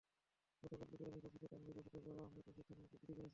গতকাল 0.63 0.87
বিকেলে 0.91 1.11
নিখোঁজ 1.11 1.31
শিশু 1.33 1.47
তানভির 1.47 1.75
রাশিদের 1.77 2.01
বাবা 2.07 2.21
আহমেদ 2.23 2.45
রশিদ 2.47 2.65
থানায় 2.69 2.87
জিডি 2.91 3.05
করেছেন। 3.07 3.29